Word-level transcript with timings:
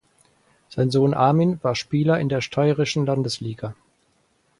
Sein 0.69 0.89
Sohn 0.89 1.13
Armin 1.13 1.59
war 1.63 1.75
Spieler 1.75 2.19
in 2.19 2.27
der 2.27 2.41
Steirischen 2.41 3.05
Landesliga. 3.05 3.75